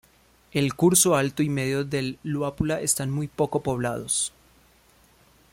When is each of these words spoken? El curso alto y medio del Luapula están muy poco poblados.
El 0.51 0.73
curso 0.73 1.15
alto 1.15 1.43
y 1.43 1.49
medio 1.49 1.83
del 1.85 2.17
Luapula 2.23 2.81
están 2.81 3.11
muy 3.11 3.27
poco 3.27 3.61
poblados. 3.61 4.33